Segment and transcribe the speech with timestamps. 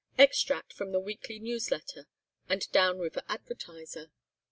[0.17, 2.07] Extract from the Weekly Newsletter
[2.49, 4.11] and Down River Advertiser.